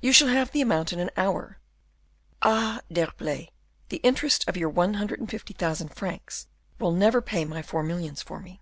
[0.00, 1.58] "You shall have the amount in an hour.
[2.42, 3.48] Ah, D'Herblay,
[3.88, 6.46] the interest of your one hundred and fifty thousand francs
[6.78, 8.60] will never pay my four millions for me."